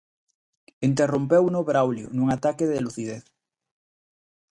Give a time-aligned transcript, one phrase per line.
[0.89, 3.23] Interrompeuno Braulio, nun ataque de lucidez.